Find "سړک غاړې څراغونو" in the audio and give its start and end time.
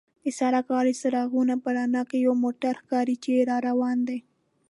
0.39-1.55